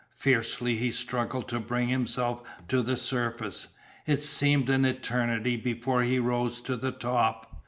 Fiercely 0.15 0.77
he 0.77 0.89
struggled 0.89 1.47
to 1.49 1.59
bring 1.59 1.87
himself 1.89 2.41
to 2.69 2.81
the 2.81 2.97
surface. 2.97 3.67
It 4.07 4.19
seemed 4.19 4.67
an 4.67 4.83
eternity 4.83 5.57
before 5.57 6.01
he 6.01 6.17
rose 6.17 6.59
to 6.61 6.75
the 6.75 6.91
top. 6.91 7.55